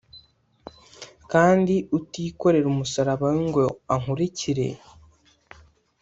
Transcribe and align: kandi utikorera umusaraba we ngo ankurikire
kandi 1.31 1.75
utikorera 1.97 2.67
umusaraba 2.73 3.25
we 3.33 3.37
ngo 3.47 3.61
ankurikire 3.93 4.67